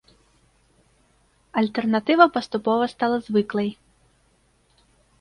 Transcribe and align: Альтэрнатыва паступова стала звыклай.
Альтэрнатыва 1.61 2.25
паступова 2.39 2.83
стала 2.97 3.17
звыклай. 3.29 3.69